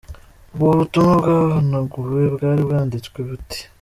Ubwo 0.53 0.69
butumwa 0.79 1.11
bwahanaguwe 1.23 2.21
bwari 2.35 2.61
bwanditswe 2.67 3.19
buti:. 3.27 3.57